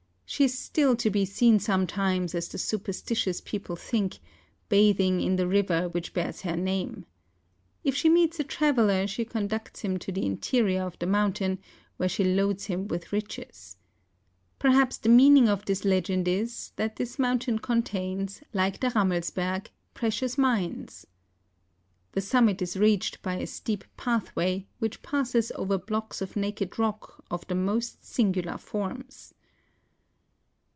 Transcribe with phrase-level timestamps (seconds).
[0.33, 4.19] She is still to be seen sometimes, as the superstitious people think,*
[4.69, 7.05] bathing in the river which bears her name.
[7.83, 11.59] If she meets a traveller, she conducts him to the interior of the mountain,
[11.97, 13.75] where she loads him with riches.
[14.57, 19.67] Perhaps the meaning of this legend is, that this mountain con¬ tains, like the Eammelsberg,
[19.93, 21.05] precious mines.
[22.13, 27.21] The summit is reached by a steep pathway, which passes over blocks of naked rock
[27.29, 29.33] of the most singular forms.